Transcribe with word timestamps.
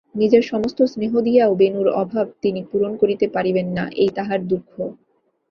নিজের 0.15 0.43
সমস্ত 0.43 0.79
স্নেহ 0.83 1.13
দিয়াও 1.21 1.51
বেণুর 1.55 1.87
অভাব 2.01 2.27
তিনি 2.41 2.61
পূরণ 2.69 2.91
করিতে 2.97 3.25
পরিবেন 3.35 3.67
না 3.77 3.85
এই 3.95 4.09
তাঁহার 4.17 4.39
দুঃখ। 4.47 4.71